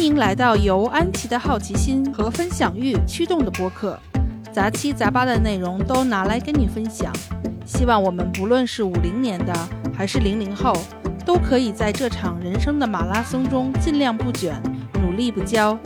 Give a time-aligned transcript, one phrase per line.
[0.00, 4.00] 欢迎来到由安琪的好奇心和分享欲驱动的播客，
[4.50, 7.12] 杂七杂八的内容都拿来跟你分享。
[7.66, 9.52] 希望我们不论是五零年的
[9.94, 10.72] 还是零零后，
[11.26, 14.58] 都可以在这场人生的马拉松中尽量不卷，
[15.02, 15.76] 努力不骄，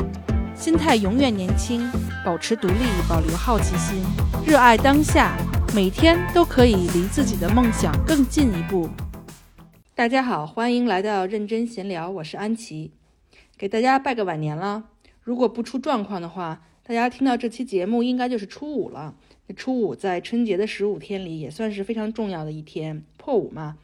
[0.54, 1.90] 心态永远年轻，
[2.24, 4.00] 保持独立，保留好奇心，
[4.46, 5.36] 热爱当下，
[5.74, 8.88] 每天都可以离自己的梦想更进一步。
[9.92, 12.92] 大家好，欢迎来到认真闲聊，我是安琪，
[13.56, 14.88] 给大家拜个晚年了。
[15.22, 19.16] 如果不出状况的话，大家听到这期节目应该就是初五了。
[19.56, 23.76] 初五在春节的十五天里也算是非常重要的一天，破五嘛。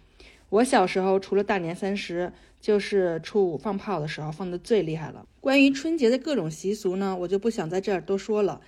[0.48, 5.27] 我小时候除了大年三十，就是初五放炮的时候放的最厉害了。
[5.41, 8.61] 关于春节的各种习俗呢，我就不想在这儿多说了，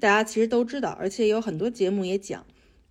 [0.00, 2.44] 大家其实都知道，而且有很多节目也讲。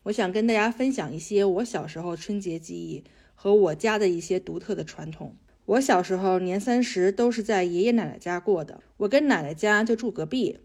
[0.04, 3.04] 我想跟大家分享一些我小时候春节记忆
[3.36, 5.36] 和我家的一些独特的传统。
[5.70, 10.58] 我小时候年三十都是在爷爷奶奶家过的，我跟奶奶家就住隔壁。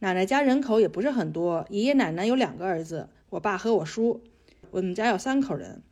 [0.00, 4.20] 奶奶家人口也不是很多，爷爷奶奶有两个儿子，我爸和我叔，
[4.72, 5.84] 我们家有三口人。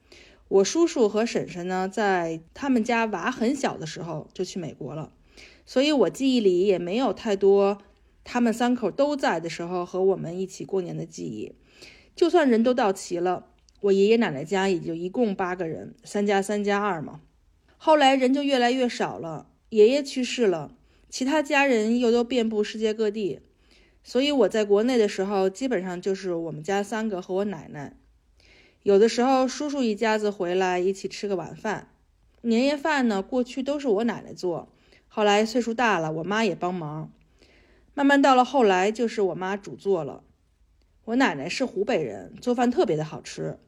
[0.48, 5.12] 我叔叔和婶婶呢，在他们家娃很小的时候就去美国了，
[5.64, 7.78] 所以我记忆里也没有太多
[8.24, 11.54] 他们三口都在的时候和我们一起过年的记忆。
[12.16, 13.46] 就算人都到齐了，
[13.82, 17.20] 我爷爷奶奶家也就一共八个人，三加三加二嘛。
[17.80, 20.72] 后来人就越来越少了，爷爷去世了，
[21.08, 23.40] 其他家人又都遍布世界各地。
[24.02, 27.96] 所以我在国内的时候，基本上就是我们家三个和我奶奶，
[28.82, 31.88] 有的时候叔叔一家子回来一起吃个晚饭。
[32.42, 34.68] 年夜饭呢，过去都是我奶奶做，
[35.06, 37.12] 后来岁数大了，我妈也帮忙。
[37.94, 40.24] 慢慢到了后来，就是我妈主做了。
[41.04, 43.58] 我奶奶是湖北人，做饭特别的好吃，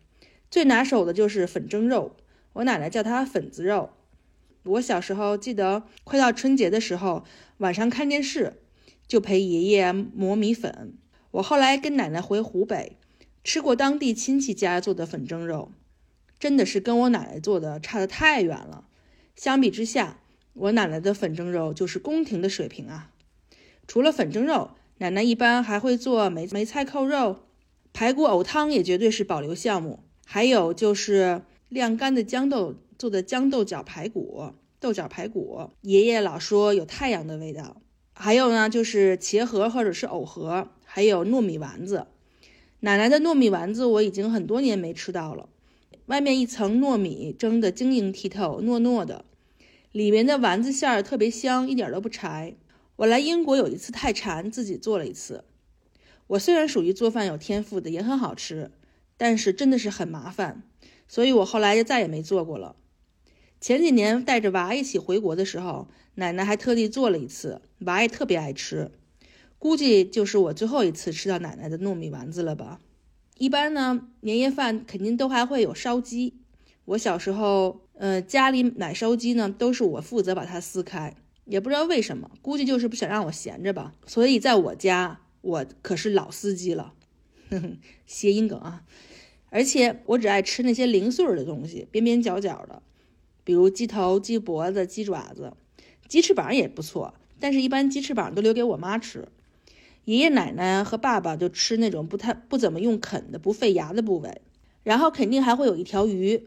[0.51, 2.17] 最拿手的就是粉蒸肉，
[2.55, 3.91] 我奶奶叫它粉子肉。
[4.65, 7.25] 我小时候记得，快到春节的时候，
[7.59, 8.63] 晚上看电视。
[9.09, 10.97] 就陪爷爷磨米粉。
[11.33, 12.97] 我后来跟奶奶回湖北，
[13.43, 15.73] 吃过当地亲戚家做的粉蒸肉，
[16.39, 18.85] 真的是跟我奶奶做的差得太远了。
[19.35, 20.21] 相比之下，
[20.53, 23.11] 我奶奶的粉蒸肉就是宫廷的水平啊。
[23.89, 27.41] 除了粉蒸肉，奶奶一般还会做梅梅菜扣肉、
[27.93, 30.05] 排骨藕汤，也绝对是保留项目。
[30.25, 37.81] 还有就是晾干的豇豆做的豇豆角排骨、豆角排骨，爷爷老说有太阳的味道。
[38.13, 42.09] 还有呢，就是茄盒或者是藕盒，还有糯米丸子。
[42.81, 45.49] 奶奶的糯米丸子我已经很多年没吃到了，
[46.05, 49.25] 外面一层糯米蒸的晶莹剔透、糯糯的，
[49.93, 52.55] 里面的丸子馅儿特别香，一点都不柴。
[52.97, 55.45] 我来英国有一次太馋，自己做了一次。
[56.27, 58.71] 我虽然属于做饭有天赋的，也很好吃，
[59.17, 60.63] 但是真的是很麻烦，
[61.09, 62.77] 所以我后来就再也没做过了。
[63.61, 68.91] 前几年带着娃一起回国的时候，奶奶还特地做了一次，娃也特别爱吃。
[69.59, 72.81] 估计就是我最后一次吃到奶奶的糯米丸子了吧。
[73.37, 76.35] 一般呢，年夜饭肯定都还会有烧鸡。
[76.87, 83.95] 我小时候，呃，家里买烧鸡呢，都是我负责把它撕开，也不知道为什么，估计就是不想让我闲着吧。
[84.07, 86.95] 所以在我家，我可是老司机了，
[88.07, 88.85] 谐音梗啊。
[89.51, 92.83] 而且我只爱吃那些零碎的东西，边边角角的。
[93.51, 95.55] 比如鸡头、鸡脖子、鸡爪子，
[96.07, 99.27] 鸡翅膀也不错，但是一般鸡翅膀都留给我妈吃。
[100.05, 104.41] 爷爷奶奶和爸爸就吃那种不太不怎么用啃的、不费牙的部位。
[104.85, 106.45] 然后肯定还会有一条鱼，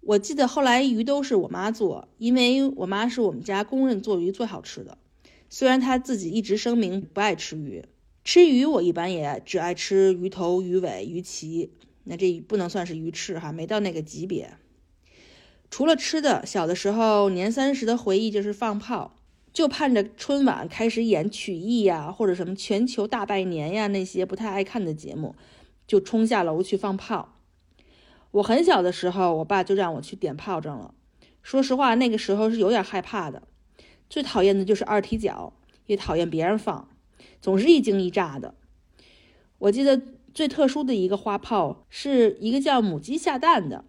[0.00, 4.96] 我记得后来鱼都是我妈做，因为我妈是我们家公认做鱼最好吃的。
[5.50, 7.84] 虽然她自己一直声明不爱吃鱼，
[8.24, 11.68] 吃鱼我一般也只爱吃鱼头、鱼尾、鱼鳍，
[12.04, 14.54] 那这不能算是鱼翅哈，没到那个级别。
[15.70, 19.16] 除了吃的，小的时候年三十的回忆就是放炮，
[19.52, 25.34] 就盼着春晚开始演曲艺呀，或者什么全球大拜年呀那些不太爱看的节目，
[25.86, 27.34] 就冲下楼去放炮。
[28.32, 30.94] 我很小的时候，我爸就让我去点炮仗了。
[31.42, 33.42] 说实话，那个时候是有点害怕的。
[34.08, 35.52] 最讨厌的就是二踢脚，
[35.86, 36.88] 也讨厌别人放，
[37.40, 38.54] 总是一惊一乍的。
[39.58, 40.00] 我记得
[40.34, 43.84] 最特殊的一个花炮，是一个叫母鸡下蛋的。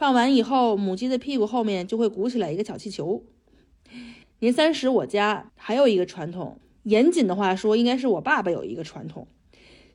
[0.00, 3.22] 放完以后，母鸡的屁股后面就会鼓起来一个小气球。
[4.38, 9.28] 年三十，我家还有一个传统，严谨的话说，应该是我爸爸有一个传统，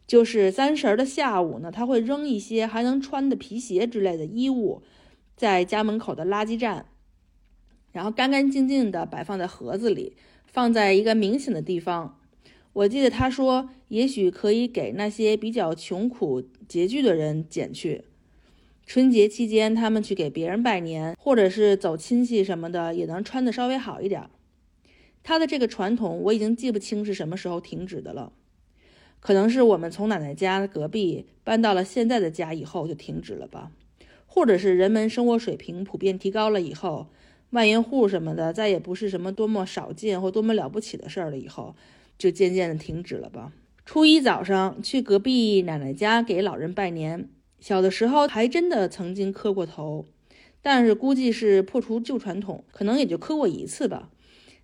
[0.06, 4.84] 就是三十的下午呢，他会扔一些还能穿的皮鞋之类的衣物，
[5.36, 6.86] 在家门口的垃圾站，
[7.92, 10.16] 然后干干净净的摆放在盒子里，
[10.46, 12.20] 放在一个明显的地方。
[12.74, 18.04] 我记得他说，也许可以给那些比较穷苦拮据的人捡去。
[18.86, 24.30] 春节期间，他们去给别人拜年，或者是走亲戚什么的，也能穿的稍微好一点。
[25.24, 28.32] 他的这个传统我已经记不清是什么时候停止的了，
[29.20, 33.72] 可能是我们从奶奶家隔壁搬到了现在的家以后就停止了吧，
[34.28, 37.08] 或者是人们生活水平普遍提高了以后，
[37.50, 41.76] 万元户什么的再也不是什么多么少见或多么了不起的事儿了以后，
[42.20, 43.52] 就渐渐的停止了吧。
[43.84, 47.28] 初一早上去隔壁奶奶家给老人拜年，
[47.60, 50.06] 小的时候还真的曾经磕过头。
[50.62, 54.10] 但是估计是破除旧传统，可能也就磕过一次吧。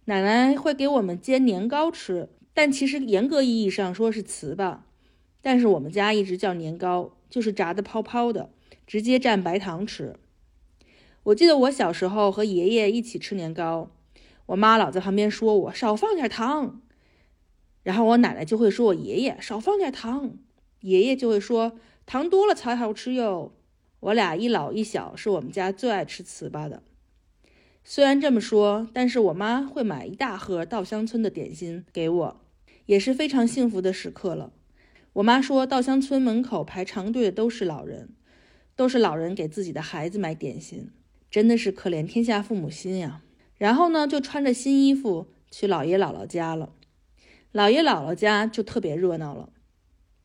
[0.05, 4.79] 奶奶会给我们煎年糕吃，但其实严格意义上说是糍粑，
[5.43, 8.49] 但是我们家一直叫年糕，就是炸的泡泡的，
[8.87, 10.15] 直接蘸白糖吃。
[11.21, 13.91] 我记得我小时候和爷爷一起吃年糕，
[14.47, 16.81] 我妈老在旁边说我少放点糖，
[17.83, 20.35] 然后我奶奶就会说我爷爷少放点糖，
[20.79, 21.73] 爷爷就会说
[22.05, 23.53] 糖多了才好吃哟。
[23.99, 26.81] 我俩一老一小，是我们家最爱吃糍粑的。
[27.83, 32.41] 虽然这么说，但是我妈会买一大盒稻香村的点心给我，
[32.85, 34.53] 也是非常幸福的时刻了。
[35.13, 38.09] 我妈说，稻香村门口排长队的都是老人，
[38.75, 40.89] 都是老人给自己的孩子买点心，
[41.29, 43.21] 真的是可怜天下父母心呀。
[43.57, 46.73] 然后呢，就穿着新衣服去姥爷姥姥家了。
[47.53, 49.49] 姥爷姥姥家就特别热闹了，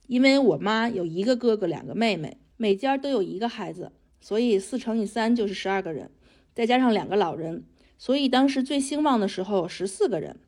[0.06, 2.38] 因为我妈有一个哥哥，两个妹妹。
[2.58, 6.10] 每家都有一个孩子，所以四乘以三就是十二个人，
[6.54, 7.64] 再加上两个老人，
[7.98, 10.38] 所以当时最兴旺的时候十四个人。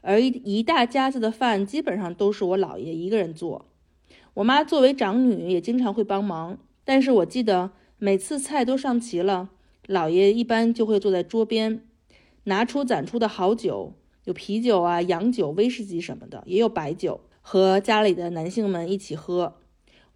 [0.00, 3.66] 而一一大家子的饭基本上都是我姥爷一个人做，
[4.34, 6.56] 我妈作为长女也经常会帮忙。
[6.84, 9.50] 但是我记得每次菜都上齐了，
[9.88, 11.82] 姥爷一般就会坐在桌边，
[12.44, 13.94] 拿出攒出的好酒，
[14.24, 19.54] 有啤酒啊、洋酒、威士忌什么的，也有白酒，和家里的男性们一起喝。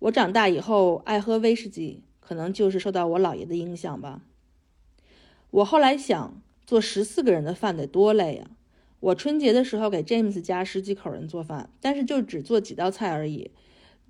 [0.01, 4.23] 我长大以后爱喝威士忌，可能就是受到我姥爷的影响吧。
[5.51, 8.51] 我后来想，做十四个人的饭得多累呀！
[9.01, 13.51] 我春节的时候给 James 家十几口人做饭，但是就只做几道菜而已，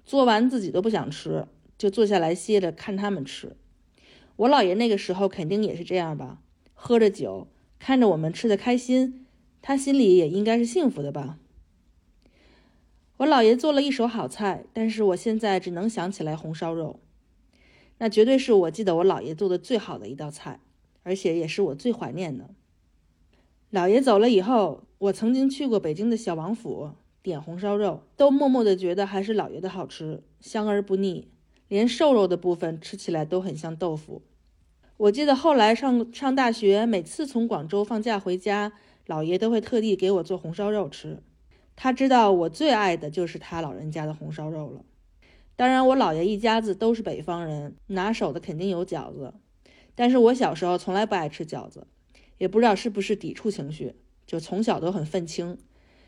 [0.04, 1.46] 做完自己都不想吃，
[1.76, 3.56] 就坐下来歇着看他们吃。
[4.36, 6.38] 我姥爷那个时候肯定也是这样吧，
[6.72, 9.26] 喝着酒，看着我们吃的开心，
[9.60, 11.38] 他心里也应该是幸福的吧。
[13.24, 17.00] 我姥爷做了一手好菜，但是我现在只能想起来红烧肉，
[17.96, 20.60] 那绝对是我记得我姥爷做的最好的一道菜，
[21.04, 22.50] 而且也是我最怀念的。
[23.72, 26.90] 姥爷走了以后，我曾经去过北京的小王府
[27.22, 31.28] 点红烧肉，都默默的觉得还是姥爷的好吃，香而不腻，
[31.68, 34.20] 连瘦肉的部分吃起来都很像豆腐。
[34.98, 38.74] 我记得后来上上大学，每次从广州放假回家，
[39.06, 41.22] 姥爷都会特地给我做红烧肉吃。
[41.76, 44.84] 他知道我最爱的就是他老人家的红烧肉了。
[45.56, 49.34] 当然，我姥爷一家子都是北方人，拿手的肯定有饺子。
[49.94, 51.86] 但是我小时候从来不爱吃饺子，
[52.38, 53.94] 也不知道是不是抵触情绪，
[54.26, 55.56] 就从小都很愤青。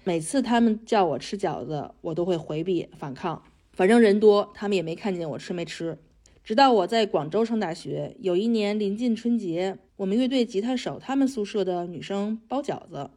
[0.03, 3.43] 每次他们叫我吃饺子，我都会回避反抗。
[3.73, 5.99] 反正人多，他们也没看见我吃没吃。
[6.43, 13.11] 直到我在广州上大学，有一年临近春节，我们乐队吉他手他们宿舍的女生包饺子，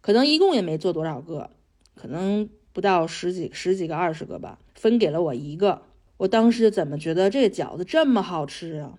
[0.00, 1.50] 可能一共也没做多少个。
[1.98, 5.82] 可能不到十几、十几个、二十个吧，分给了我一个。
[6.18, 8.98] 我当时怎么觉得这个饺子这么好吃啊？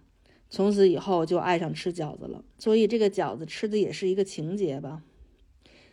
[0.50, 2.44] 从此以后就爱上吃饺子了。
[2.58, 5.04] 所以这个饺子吃的也是一个情节吧。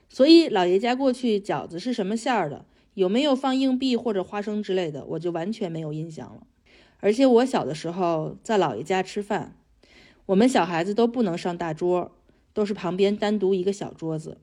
[0.09, 6.47] 所以老爷家过去饺子是什么馅儿的，有没有放硬币或者花生之类的，我就完全没有印象了。
[7.01, 9.57] 而且我小的时候在姥爷家吃饭，
[10.27, 12.13] 我们小孩子都不能上大桌，
[12.53, 14.39] 都是旁边单独一个小桌子。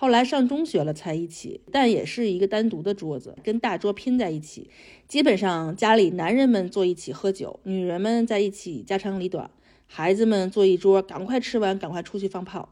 [0.00, 4.70] 后来上中学了才一起，但也是一个单独的桌子，跟大桌拼在一起。
[5.06, 9.50] 基本上家里男人们坐一起喝酒，女人们在一起家长里短，
[9.86, 12.70] 孩子们坐一桌，赶快吃完，赶快出去放炮。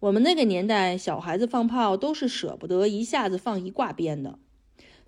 [0.00, 4.38] 我们那个年代，小孩子放炮都是舍不得一下子放一挂鞭的，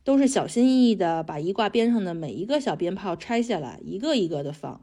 [0.04, 4.80] 都是小心翼翼的把一挂鞭上的每一个小鞭炮拆下来，一个一个的放，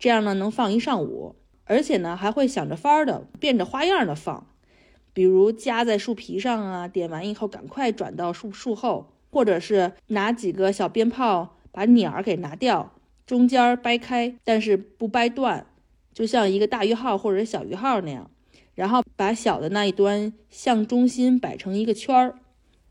[0.00, 4.48] 这样呢能放一上午，而且呢还会想着法儿的变着花样的放。
[5.12, 12.92] 比如夹在树皮上啊，点完以后赶快转到树树后，或者是拿几个小鞭炮把鸟儿给拿掉，
[13.26, 15.66] 中间掰开，但是不掰断，
[16.12, 18.30] 就像一个大鱼号或者小鱼号那样，
[18.74, 22.38] 然后把小的那一端向中心摆成一个圈儿，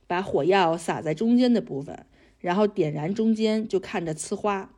[0.07, 2.05] 把火药撒在中间的部分，
[2.39, 4.69] 然后点燃中间，就看着呲花，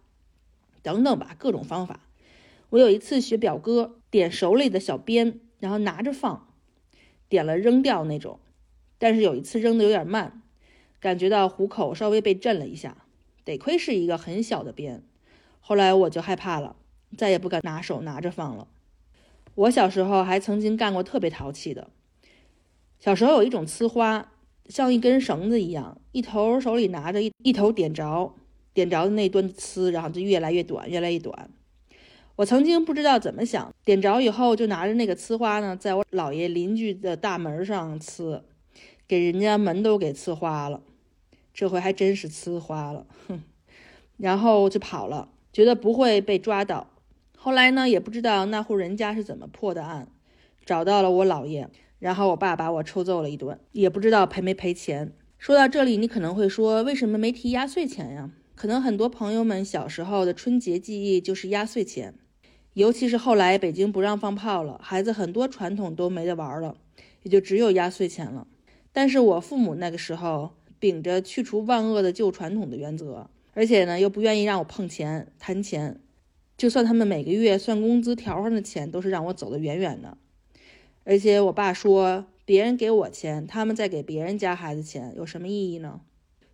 [0.82, 2.02] 等等吧，各种方法。
[2.70, 6.48] 我有一次学表哥点手里的小鞭，然后拿着放。
[7.32, 8.42] 点了扔掉那种，
[8.98, 10.42] 但是有一次扔的有点慢，
[11.00, 13.06] 感觉到虎口稍微被震了一下。
[13.46, 15.02] 得亏是一个很小的鞭，
[15.62, 16.76] 后来我就害怕了，
[17.18, 18.68] 再也不敢拿手拿着放了。
[19.56, 21.90] 我小时候还曾经干过特别淘气的，
[23.00, 24.34] 小时候有一种呲花，
[24.66, 28.36] 像一根绳子一样，一头手里拿着，一一头点着，
[28.74, 31.50] 点着的那端呲，然后就越来越短，越来越短。
[32.42, 38.42] 我曾经不知道怎么想，点着以后就拿着那个呲花呢，在我姥爷邻居的大门上呲，
[39.08, 40.82] 给人家门都给呲花了。
[41.54, 43.44] 这回还真是呲花了，哼！
[44.18, 46.90] 然后就跑了，觉得不会被抓到。
[47.38, 50.08] 后来呢，也不知道那户人家是怎么破的案，
[50.66, 51.70] 找到了我姥爷，
[52.00, 55.14] 然后我爸把我抽揍了一顿，也不知道赔没赔钱。
[55.38, 58.32] 说到这里，你可能会说，为什么没提压岁钱呀？
[58.56, 62.16] 可能很多朋友们小时候的春节记忆就是压岁钱，
[62.74, 66.78] 尤其是后来北京不让放炮了，孩子很多传统都没得玩了，
[67.24, 68.48] 也就只有压岁钱了。
[68.92, 70.52] 但是我父母那个时候。
[70.82, 76.02] 秉着去除万恶的旧传统的原则，而且呢又不愿意让我碰钱、谈钱，
[76.58, 80.18] 就算他们每个月算工资条上的钱，都是让我走得远远的。
[81.04, 86.02] 而且我爸说，别人给我钱，他们再给别人家孩子钱，有什么意义呢？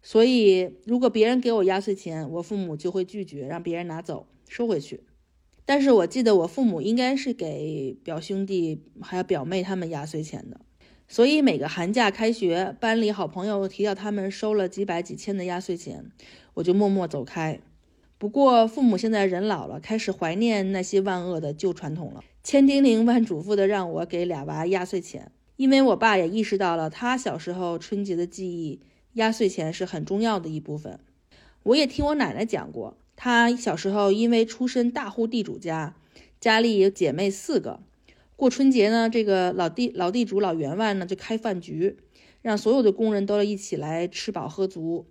[0.03, 5.05] 所以，如果别人给我压岁钱，我父母就会拒绝让别人拿走，收回去。
[5.67, 10.62] 但是我记得我父母应该是给表兄弟还有表妹他们压岁钱的。
[11.09, 16.09] 所以每个寒假开学，班里好朋友提到他们收了几百几千的压岁钱，
[16.53, 17.59] 我就默默走开。
[18.17, 25.33] 不过父母现在人老了，开始怀念那些万恶的旧传统了，千叮咛万嘱咐的让我给俩娃压岁钱。
[25.57, 28.79] 因为我爸也意识到了他小时候春节的记忆，
[29.13, 30.97] 压岁钱是很重要的一部分。
[31.63, 35.95] 我也听我奶奶讲过，他小时候因为出身大户地主家，
[36.39, 37.81] 家里有姐妹四个。
[38.36, 41.97] 过春节呢，这个老地老地主老员外呢就开饭局，
[42.43, 45.07] 让所有的工人都要一起来吃饱喝足，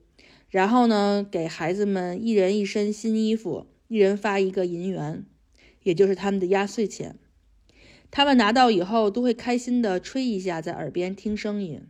[0.48, 5.26] 然后呢给孩子们一人一身新衣服，一人发一个银元，
[5.82, 7.18] 也就是他们的压岁钱。
[8.12, 11.82] 他们拿到以后都会开心的吹一下，在耳边听声音。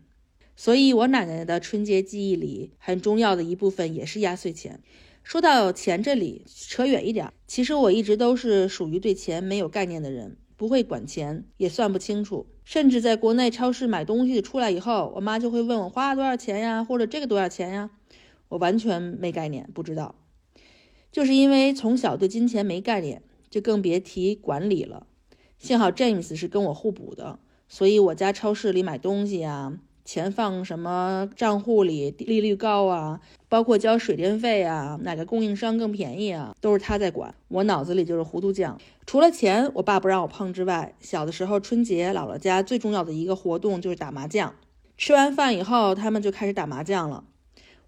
[0.56, 4.80] 所以，我奶奶的春节记忆里很重要的一部分也是压岁钱。
[5.26, 10.36] 说到钱这里，扯远一点，其实我一直都是属于对钱没有概念的人。
[10.56, 17.90] 不会管钱，也算不清楚，甚至在国内超市买东西出来以后，我妈就会问我花了多少钱呀，或者这个多少钱呀，
[18.50, 20.14] 我完全没概念，不知道。
[21.10, 25.08] 就是因为从小对金钱没概念，就更别提管理了。
[25.58, 29.76] 幸好 James 是跟我互补的，所以我家超市里买东西呀。
[30.06, 37.34] 钱放什么账户里，利率高啊，包括交水电费啊，哪个供应商更便宜啊，都是他在管。
[37.48, 38.80] 我脑子里就是糊涂酱。
[39.04, 44.54] 除了钱，我爸不让我碰之外，小的时候春节姥姥家最重要的一个活动就是打麻将。
[44.96, 47.24] 吃完饭以后，他们就开始打麻将了。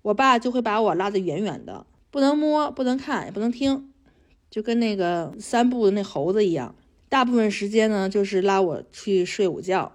[0.02, 3.92] 我爸就会把我拉得远远的，不能摸，不能看，也不能听，
[4.50, 6.74] 就跟那个三步的那猴子一样。
[7.08, 9.92] 大部分时间呢，就是拉我去睡午觉。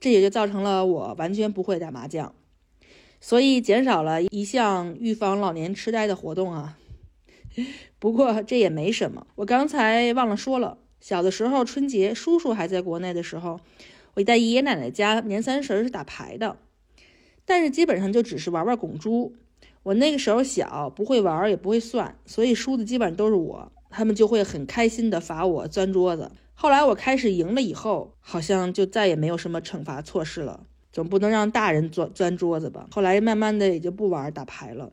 [0.00, 2.32] 这也就造成了我完全不会打麻将，
[3.20, 6.78] 所以减少了一项预防老年痴呆的活动啊。
[7.98, 13.58] 不过这也没什么，我刚才忘了说了，小的时候春节叔叔还在国内的时候，
[14.14, 16.56] 我在爷爷奶奶家年三十是打牌的，
[17.44, 19.34] 但是基本上就只是玩玩拱猪。
[19.82, 26.30] 我那个时候小，不会玩也不会算，所以输的基本上都是我，他们就会很开心的罚我钻桌子。
[26.60, 32.88] 后来我开始赢了以后，好像就再也没有什么惩罚措施了，总不能让大人钻钻桌子吧。
[32.90, 34.92] 后来慢慢的也就不玩打牌了，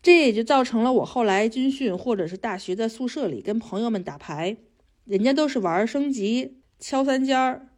[0.00, 4.56] 这也就造成了我后来军训或者是大学在宿舍里跟朋友们打牌，
[5.04, 7.70] 人家都是玩升级敲三尖儿，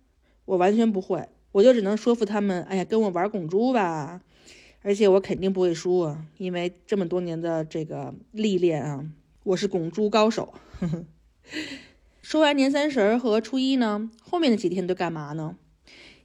[0.45, 4.21] 我完全不会，我就只能说服他们，哎呀，跟我玩拱猪吧，
[4.83, 9.07] 而且我肯定不会输啊，因为这么多年的这个历练啊，
[9.45, 10.53] 我是拱猪高手。
[10.79, 11.07] 呵 呵
[12.23, 15.57] 说完年三十和初一呢，后面的几天都干嘛呢？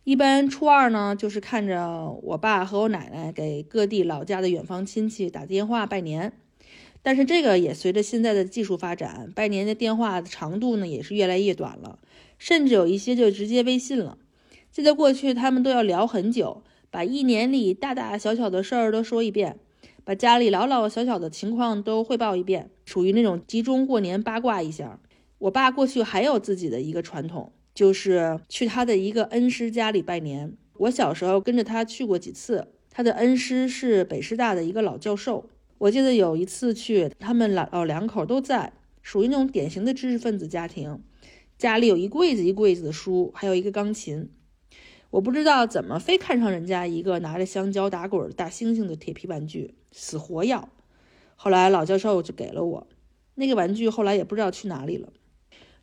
[0.03, 6.33] 一般初二呢，就是看着我爸和我奶奶给各地老家的远方亲戚打电话拜年。
[7.01, 11.97] 但是这个也随着现在的技术发展，拜年的电话长度呢也是越来越短了，
[12.37, 14.19] 甚至有一些就直接微信了。
[14.71, 19.57] 记得过去他们都要聊很久，把一年里大大小小的事儿都说一遍，
[20.03, 24.99] 把家里老老小小的情况都汇报一遍，属于那种集中过年八卦一下。
[25.39, 30.57] 我爸过去还有自己的一个传统，就是去他的一个恩师家里拜年。
[30.77, 35.49] 我小时候跟着他去过几次，他的恩师是北师大的一个老教授。
[35.77, 41.03] 我记得有一次去，他们老老两口都在，属于那种典型的知识分子家庭，
[41.57, 44.29] 家里有一柜子一柜子的书，还有一个钢琴。
[45.11, 50.67] 我不知道怎么非看上人家一个拿着香蕉打滚的大猩猩的铁皮玩具，死活要。
[51.35, 52.87] 后来老教授就给了我
[53.35, 55.13] 那个玩具，后来也不知道去哪里了。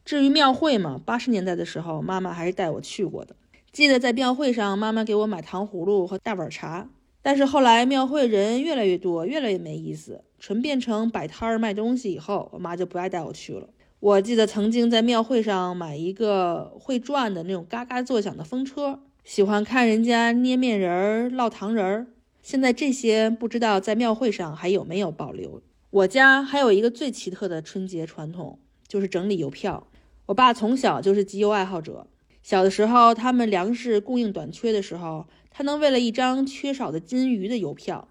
[0.04, 3.34] 至于庙会嘛，八十年代的时候，妈妈还是带我去过的。
[3.72, 6.90] 记得在庙会上，妈妈给我买糖葫芦和大碗茶。
[7.22, 13.66] 但是后来庙会人越来越多，越来越没意思，纯变成摆摊儿卖东西以后，我妈就不爱带我去了。
[13.98, 22.06] 我记得曾经在庙会上买一个会转的那种嘎嘎作响的风车，喜欢看人家捏面人儿、烙糖人儿。
[22.42, 25.62] 现在这些不知道在庙会上还有没有保留。
[25.88, 29.86] 我家还有一个最奇特的春节传统，就是整理邮票。
[30.26, 32.06] 我爸从小就是集邮爱好者，
[32.42, 35.26] 小的时候他们粮食供应短缺的时候。
[35.56, 38.08] 他能为了一张缺少的金鱼的邮票，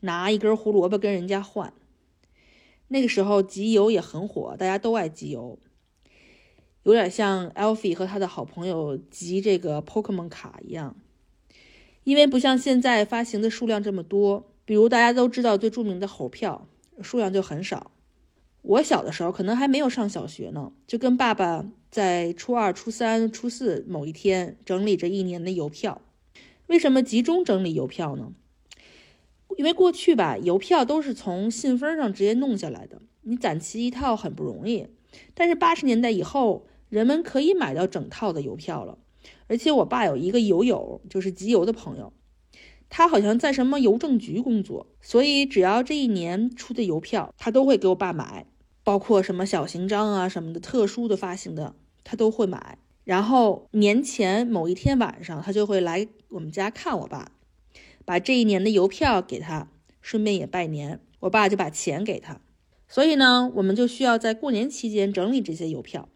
[0.00, 1.72] 拿一根胡萝卜跟人家换。
[2.88, 5.56] 那个时候集邮也很火，大家都爱集邮，
[6.82, 10.96] 有点像 Alfie 和他的好朋友集这个 Pokemon 卡一样。
[12.02, 16.66] 因为不像现在发行的数量这么多，比如大家都知道最著名的猴票，
[17.00, 17.92] 数量就很少。
[18.62, 26.02] 我小的时候可能还没有上小学呢，就跟爸爸在初二、初三、初四某一天整理着一年的邮票。
[26.66, 28.32] 为什么集中整理邮票呢？
[29.56, 34.86] 因为过去吧，邮票都是从信封上直接弄下来的，你攒齐一套很不容易。
[35.34, 38.98] 但是八十年代以后，人们可以买到整套的邮票了。
[39.48, 42.12] 而且我爸有一个邮友，就是集邮的朋友，
[42.88, 48.46] 他好像在什么邮政局工作，所以只要这一年出的邮票，他都会给我爸买，
[48.82, 52.78] 包括什么小型章啊什么的特殊的发行的，他都会买。
[53.04, 57.32] 然后年前某一天晚上，他就会来我们家看我爸，
[58.04, 59.68] 把这一年的邮票给他，
[60.00, 61.00] 顺便也拜年。
[61.20, 62.40] 我爸就把钱给他。
[62.88, 66.08] 所以呢，我们就需要在过年期间整理这些邮票。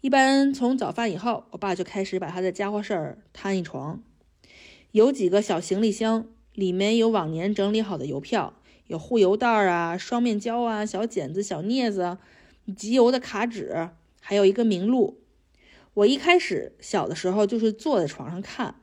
[0.00, 4.02] 一般从早饭以后，我爸就开始把他的家伙事儿摊一床，
[4.92, 8.54] 有几个小行李箱，里面有往年整理好的邮票，
[8.86, 12.18] 有护油袋儿啊、双面胶啊、小剪子、小镊子、
[12.76, 15.20] 集邮的卡纸，还有一个名录。
[15.94, 18.74] 我一开始小的时候就是坐在床上看，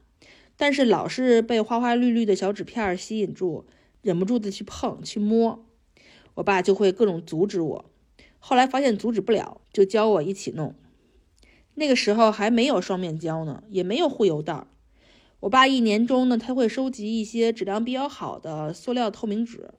[0.55, 3.65] 但是老是被花花绿绿的小纸片吸引住，
[4.01, 5.65] 忍不住的去碰去摸，
[6.35, 7.85] 我爸就会各种阻止我。
[8.39, 10.73] 后来发现阻止不了，就教我一起弄。
[11.75, 14.67] 那个时候还没有双面胶呢，也没有护油袋儿。
[15.41, 19.71] 我爸一年中呢，他会收集一些质量比较好的塑料透明纸，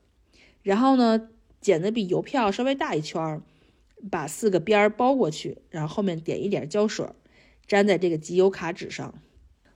[0.62, 1.28] 然后呢
[1.60, 3.40] 剪的比邮票稍微大一圈，
[4.10, 7.06] 把四个边儿包过去，然后后面点一点胶水。
[7.68, 9.14] 粘在这个集邮卡纸上。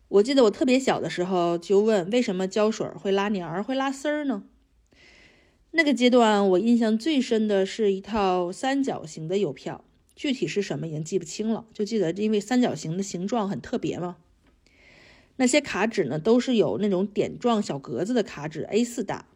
[0.08, 4.42] 我记得我特别小的时候就问，为什么胶水会拉黏儿、会拉丝儿呢？
[5.70, 14.16] 那个阶段我印象最深的是一套三角形的邮票，具体是什么已经记不清了，就记得因为三角形的形状很特别嘛。
[15.36, 19.26] 那些卡纸呢，都是有那种点状小格子的卡纸，A4 大。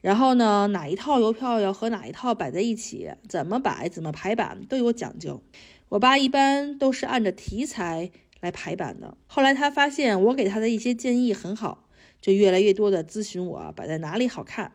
[0.00, 5.42] 然后呢，哪一套邮票要和哪一套摆在一起，怎么摆、怎么排版都有讲究。
[5.90, 8.10] 我爸一般都是按照题材
[8.40, 9.16] 来排版的。
[9.26, 11.86] 后来他发现我给他的一些建议很好，
[12.20, 14.72] 就越来越多的咨询我摆在哪里好看。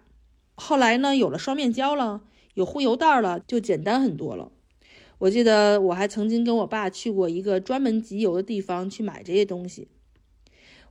[0.53, 2.21] 后来呢，有了双面胶了，
[2.53, 4.51] 有护邮袋了，就简单很多了。
[5.17, 9.87] 我记得我还曾经跟我爸去过一个专门集邮的地方去买这些东西。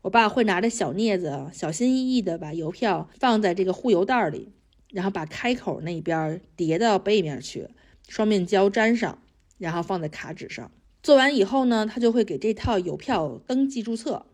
[0.05, 4.53] 我爸会拿着小镊子，小心翼翼地把邮票放在这个护邮袋里，
[4.93, 7.71] 然后把开口那边叠到背面去，
[8.07, 9.19] 双面胶粘上。
[9.57, 10.71] 然后放在卡纸上，
[11.03, 14.27] 做完以后呢，他就会给这套邮票登记注册。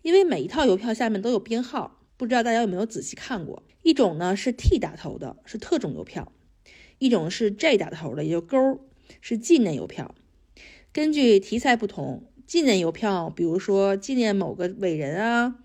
[0.00, 3.64] 因为每一套邮票下面都有编号，不知道大家有没有仔细看过？
[3.82, 6.32] 一种呢是 T 打头的，是特种邮票；
[6.98, 8.56] 一种是 J 打头的，也就勾，
[9.20, 10.14] 是纪念邮票。
[10.92, 15.56] 根据题材不同，纪念邮票，比如说纪念某个伟人啊，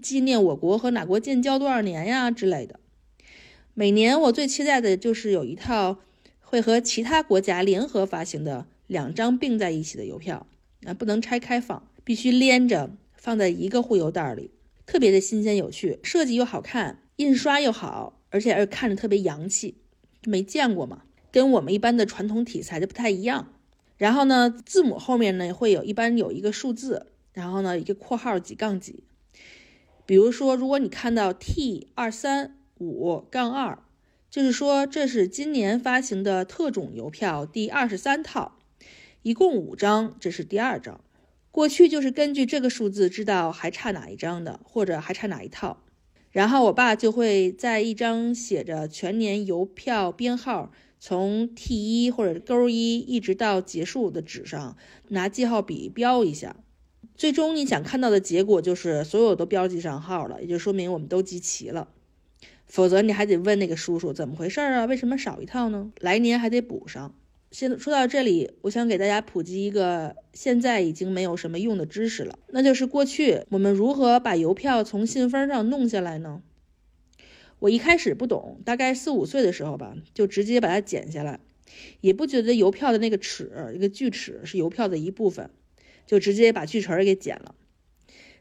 [0.00, 2.80] 纪念我国和哪国建交多少年呀之类的。
[3.74, 5.98] 每年我最期待的就是有一套。
[6.44, 10.46] 会和其他国家联合发行的两张并在一起的邮票，
[10.84, 14.50] 啊，不能拆开放，必须连着放在一个护邮袋里，
[14.84, 19.76] 特别的新鲜有趣，设计又好看，印刷又好，而且而看着特别洋气，
[20.26, 23.54] 没见过嘛，跟我们一般的传统题材就不太一样。
[24.02, 29.04] 然后呢，字母后面呢会有一般有一个数字，然后呢一个括号几杠几，
[30.04, 33.78] 比如说如果你看到 T 二三五杠二。
[34.28, 38.56] 就是说，这是今年发行的特种邮票第二十三套，
[39.20, 41.02] 一共五张，这是第二张。
[41.50, 45.84] 过去就是根据这个数字知道还差哪一张的，或者还差哪一套。
[46.30, 50.72] 然后我爸就会在一张写着全年邮票编号，
[51.04, 54.76] 从 T 一或者勾一一直到结束的纸上
[55.08, 56.54] 拿记号笔标一下。
[57.16, 61.88] 最终你想看到的结果就是所有都标记上号了，也就说明我们都集齐了。
[62.68, 64.84] 否则你还得问那个叔叔怎么回事啊？
[64.84, 65.90] 为什么少一套呢？
[65.98, 67.12] 来年还得补上。
[67.50, 76.42] 先说到这里，我想给大家普及一个现在已经没有什么用的知识了，那就是过去我们如何把邮票从信封上弄下来呢？
[77.62, 81.38] 我一开始不懂，大概四五岁的时候吧，就直接把它剪下来，
[82.00, 85.48] 也不觉得邮票的那个齿，一个锯齿是邮票的一部分，
[86.04, 87.54] 就直接把锯齿给剪了，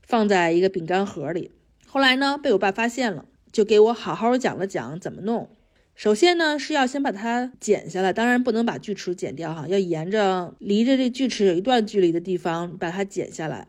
[0.01, 1.51] 放在一个饼干盒里。
[1.85, 5.47] 后来呢，被我爸发现了，就给我好好讲了讲怎么弄。
[5.93, 13.67] 首先呢，是要先把它剪下来，当然不能把锯齿剪掉哈，要沿着离着这锯齿有一段距离的地方把它剪下来，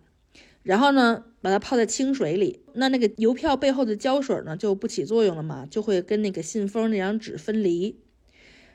[0.63, 8.01] 然后呢，把它泡在清水里，那那个邮票背后的胶水呢就不起作用了嘛，就会跟那个信封那张纸分离，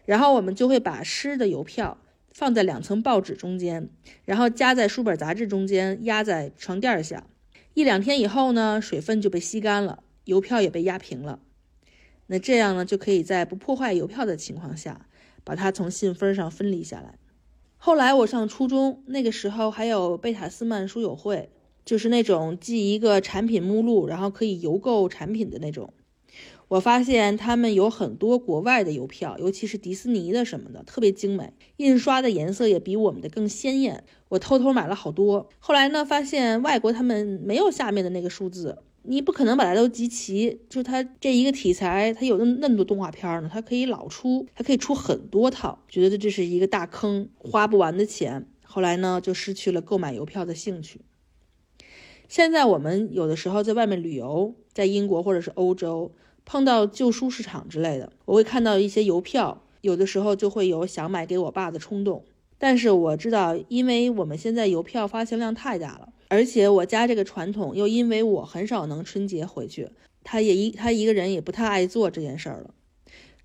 [0.06, 1.98] 然后我们就会把湿的邮票
[2.32, 3.90] 放在两层报纸中间，
[4.26, 7.26] 然后夹在书本杂志中间，压在床垫下，
[7.74, 11.40] 一两天以后呢，水分就被吸干了，邮票也被压平了。
[12.28, 15.08] 那这样呢，就可以在不破坏邮票的情况下，
[15.46, 17.18] 把它从信封上分离下来。
[17.78, 21.50] 后来我上初中，那个时候还有贝塔斯曼书友会，
[21.88, 25.94] 就是那种记一个产品目录，然后可以邮购产品的那种。
[26.68, 34.04] 我发现他们有很多国外的邮票，尤其是迪士尼的什么的，特别精美，印刷的颜色也比我们的更鲜艳。
[34.28, 35.48] 我偷偷买了好多。
[35.60, 38.80] 后来呢，发现外国他们没有下面的那个数字。
[39.04, 48.46] 你不可能把它都集齐，就它这一个题材，它有那那么多动画片呢，它可以老出，它可以出很多套，觉得这是一个大坑，花不完的钱。
[48.66, 51.00] 后来呢，就失去了购买邮票的兴趣。
[52.28, 56.12] 现在我们有的时候在外面旅游，在英国或者是欧洲，
[56.44, 62.26] 碰到旧书市场之类的，我会看到一些邮票，有的时候就会有想买给我爸的冲动。
[62.58, 66.10] 但是我知道，因为我们现在邮票发行量太大了。
[66.30, 69.88] 而且我家这个传统又因为我很少能春节回去，
[70.24, 72.72] 他也一他一个人也不太爱做这件事儿了，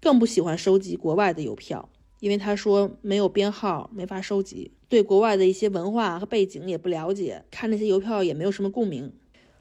[0.01, 9.11] 更不喜欢收集国外的邮票，因为他说没有编号没法收集，对国外的一些文化和背景也不了解，看那些邮票也没有什么共鸣。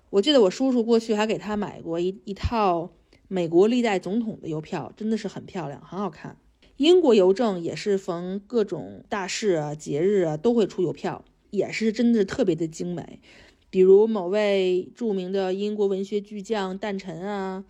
[0.09, 2.91] 我记得我叔叔过去还给他买过一一套
[3.29, 6.35] 美国历代总统的邮票，真的是很漂亮，很好看。
[6.75, 11.23] 英国邮政也是逢各种大事啊、节日啊都会出邮票。
[11.51, 13.21] 也是真的特别的精美，
[13.69, 17.63] 比如某位著名的英国文学巨匠诞辰啊，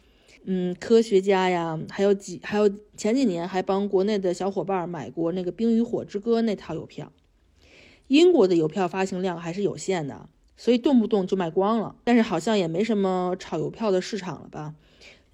[0.45, 7.11] 嗯，科学家呀，还有几还有前几年还帮国内的小伙伴买过那个《冰与火之歌》那套邮票。
[8.11, 11.95] 英国的邮票发行量还是有限的，所以动不动就卖光了。
[12.03, 14.75] 但是好像也没什么炒邮票的市场了吧？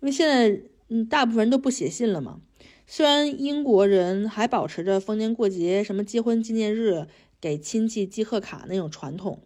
[0.01, 2.39] 因为现在嗯，大部分人都不写信了嘛。
[2.85, 7.07] 虽然英国人还保持着逢年过节、什么结婚纪念日。
[7.39, 9.43] 给亲戚寄贺卡那种传统，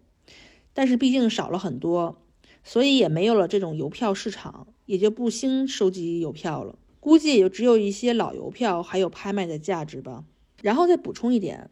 [0.74, 2.22] 但是毕竟少了很多，
[2.64, 6.80] 所以也没有了这种邮票市场，也就不兴收集邮票了。
[7.02, 10.24] 估计也就只有一些老邮票还有拍卖的价值吧。
[10.62, 11.70] 然后再补充一点，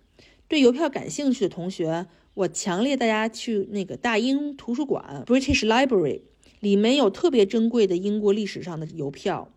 [0.49, 6.21] 对邮票感兴趣的同学，我强烈大家去那个大英图书馆 （British Library），
[6.59, 9.51] 里面有特别珍贵的英国历史上的邮票，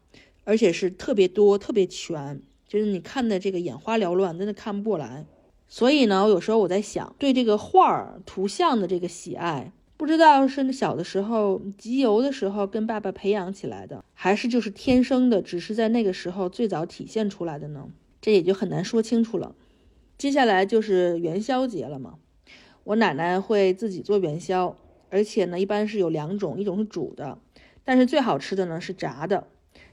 [0.45, 5.25] 而且是特别多、特别全，就是你看的这个眼花缭乱，真的看不过来。
[5.67, 17.89] 所以呢，有时候我在想，对这个画儿图像的这个喜爱，不知道是小的时候集邮的时候跟爸爸培养起来的，还是就是天生的，只是在那个时候最早体现出来的呢？
[18.21, 19.55] 这也就很难说清楚了。
[20.23, 22.15] 接下来就是元宵节了嘛，
[22.85, 24.79] 我奶奶会自己做元宵，
[25.11, 27.41] 而且呢，一般是有两种，一种是煮的，
[27.83, 29.49] 但是最好吃的呢是炸的。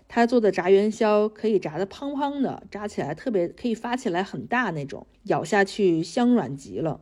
[0.07, 7.01] 他做的炸元宵可以炸的胖胖的，炸起来特别可以发起来很大那种，咬下去香软极了。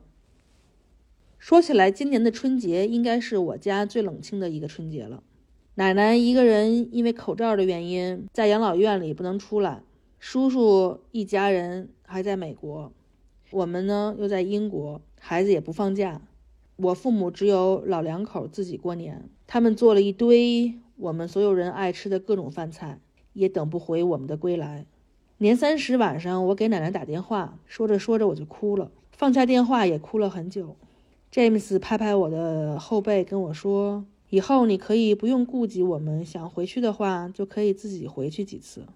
[1.37, 5.21] 说起来，今年的春节应该是我家最冷清的一个春节了。
[5.75, 9.83] 奶奶一个人因为口罩的原因在养老院里不能出来，
[10.17, 12.93] 叔叔一家人还在美国，
[13.49, 16.21] 我们呢又在英国，孩子也不放假，
[16.75, 20.75] 我父母只有老两口自己过年，他们做了一堆。
[20.97, 22.99] 我们所有人爱吃的各种饭菜，
[23.33, 24.85] 也等不回我们的归来。
[25.37, 30.75] 年三十晚上，我给奶奶打电话，说着说着我就哭了，放下电话也哭了很久。
[31.29, 38.87] 詹姆斯拍拍我的后背，跟我说：“以后你可以不用顾及我们，想回去的话就可以自己回去几次。”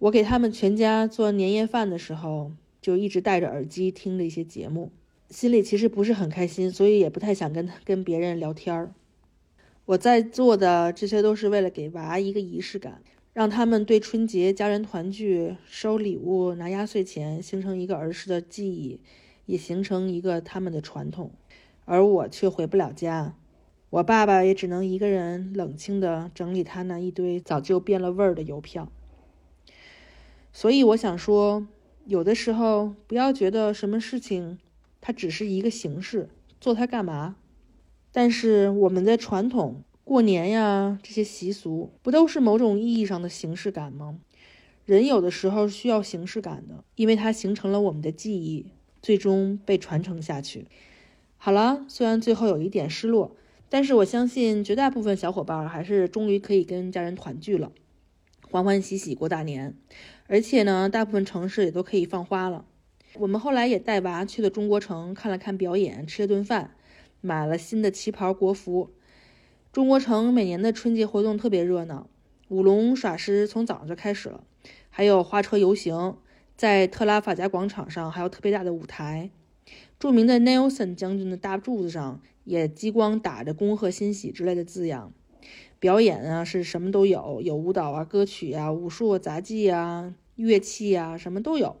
[0.00, 2.50] 我给他们全家做年夜饭的时候，
[2.82, 4.90] 就一直戴着耳机听着一些节目，
[5.30, 8.92] 心里其实不是很开心，所以也不太想跟跟别人聊天儿。
[9.86, 13.00] 我在做的这些都是为了给娃一个仪式感，
[13.32, 19.00] 让他们对春节家人团聚、收礼物、拿压岁钱形成一个儿时的记忆，
[19.46, 21.30] 也形成一个他们的传统。
[21.84, 23.36] 而我却回不了家，
[23.90, 28.90] 我爸爸也只能一个人冷清地整理他那一堆早就变了味儿的邮票。
[30.52, 31.66] 所以我想说，
[32.06, 34.58] 有的时候不要觉得什么事情
[35.00, 36.28] 它只是一个形式，
[36.60, 37.36] 做它干嘛？
[38.10, 44.18] 但是我们的传统过年呀，这些习俗不都是某种意义上的形式感吗？
[44.84, 48.66] 人有的时候需要形式感的，因为它形成了我们的记忆，
[49.00, 50.66] 最终被传承下去。
[51.36, 53.36] 好了，虽然最后有一点失落，
[53.68, 57.72] 但是我相信绝大部分小伙伴还是终于可以跟家人团聚了，
[58.50, 59.76] 欢欢喜喜过大年。
[60.32, 62.64] 而且呢，大部分城市也都可以放花了。
[63.16, 66.74] 我们后来也带娃去了中国城，看了看表演，吃了顿饭，
[67.20, 68.92] 买了新的旗袍国服。
[69.74, 72.08] 中国城每年的春节活动特别热闹，
[72.48, 74.42] 舞龙耍狮从早上就开始了。
[74.88, 76.16] 还有花车游行，
[76.56, 79.28] 在特拉法加广场上还有特别大的舞台，
[79.98, 85.12] 著名的 Nelson 将军的大柱子上也激光打着“恭贺新喜”之类的字样。
[85.78, 91.76] 表演啊是什么都有，有舞蹈啊、歌曲啊、武术、杂技啊、乐器啊，什么都有。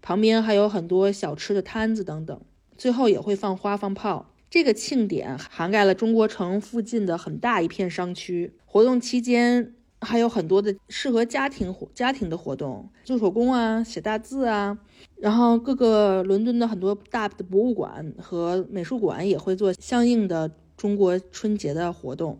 [0.00, 2.40] 旁边还有很多小吃的摊子等等。
[2.76, 4.32] 最后也会放花放炮。
[4.50, 8.54] 这个庆典涵盖了中国城附近的很大一片商区。
[8.64, 9.74] 活动期间。
[10.00, 14.78] 还有很多的适合家庭活家庭的活动，做手工啊，写大字啊，
[15.16, 22.38] 然后各个伦敦的很多大的博物馆和美术馆也会做相应的中国春节的活动，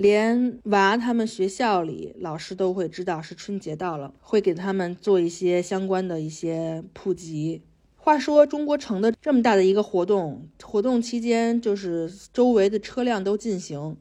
[0.00, 7.60] 连娃他们学校里老师都会知道是春节到了，会给他们做一些相关的一些普及。
[7.98, 13.94] 话说中国城的这么大的一个活动，活动期间就是周围的车辆都进行，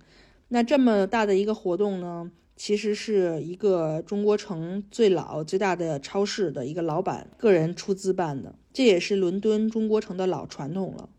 [0.47, 2.31] 那这么大的一个活动呢？
[2.55, 11.09] 其实是一个中国城最老最大的超市的一个老板个人出资办的，这也是伦敦中国城的老传统了。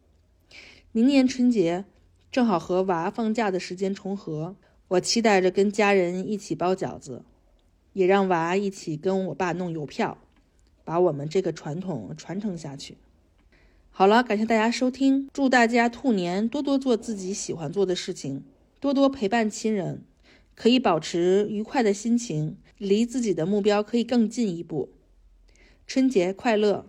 [0.92, 1.84] 明年春节
[2.32, 4.56] 正好和娃放假的时间重合，
[4.90, 7.22] 我期待着跟家人一起包饺子，
[7.92, 10.18] 也让娃一起跟我爸弄邮票，
[10.84, 12.96] 把我们这个传统传承下去。
[13.90, 18.42] 好了，感谢大家收听，祝大家兔年多多做自己喜欢做的事情，
[18.80, 20.02] 多多陪伴亲人。
[20.56, 24.90] 可以保持愉快的心情，离自己的目标可以更近一步。
[25.86, 26.84] 春节快乐！